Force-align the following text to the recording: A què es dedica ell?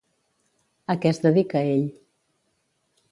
A 0.93 0.95
què 1.03 1.11
es 1.15 1.21
dedica 1.27 1.63
ell? 1.75 1.85